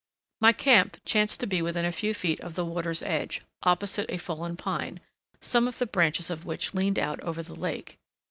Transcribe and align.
My 0.39 0.51
camp 0.51 0.97
chanced 1.05 1.41
to 1.41 1.45
be 1.45 1.61
within 1.61 1.85
a 1.85 1.91
few 1.91 2.15
feet 2.15 2.41
of 2.41 2.55
the 2.55 2.65
water's 2.65 3.03
edge, 3.03 3.41
opposite 3.61 4.09
a 4.09 4.17
fallen 4.17 4.57
pine, 4.57 4.99
some 5.41 5.67
of 5.67 5.77
the 5.77 5.85
branches 5.85 6.31
of 6.31 6.43
which 6.43 6.73
leaned 6.73 6.97
out 6.97 7.21
over 7.21 7.43
the 7.43 7.53
lake. 7.55 7.99